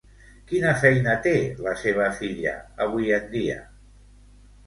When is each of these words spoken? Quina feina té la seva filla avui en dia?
Quina 0.51 0.69
feina 0.83 1.13
té 1.25 1.33
la 1.65 1.73
seva 1.83 2.07
filla 2.21 2.53
avui 2.87 3.13
en 3.19 3.27
dia? 3.35 3.59